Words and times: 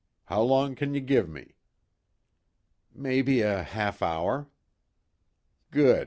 How 0.25 0.41
long 0.41 0.73
can 0.73 0.95
you 0.95 0.99
give 0.99 1.29
me?" 1.29 1.53
"Maybe 2.91 3.41
a 3.41 3.61
half 3.61 4.01
hour." 4.01 4.49
"Good. 5.69 5.99